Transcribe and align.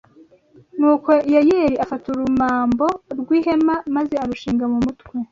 Nuko 0.77 1.09
Yayeli 1.33 1.75
afata 1.83 2.05
urumambo 2.09 2.87
rw’ihema 3.19 3.75
maze 3.95 4.15
arushinga 4.23 4.63
mu 4.71 4.77
mutwe 4.85 5.15